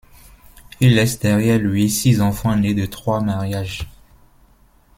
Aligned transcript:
Il 0.79 0.95
laisse 0.95 1.19
derrière 1.19 1.59
lui 1.59 1.87
six 1.87 2.21
enfants 2.21 2.55
nés 2.55 2.73
de 2.73 2.87
trois 2.87 3.21
mariages. 3.21 3.85